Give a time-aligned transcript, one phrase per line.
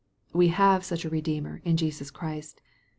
[0.33, 2.59] We have such a Redeemer in Jesus Christ.